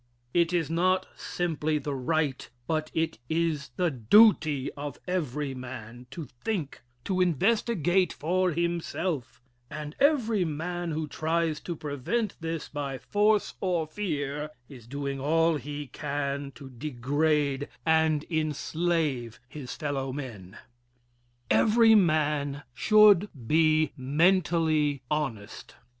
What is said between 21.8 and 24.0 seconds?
Man Should be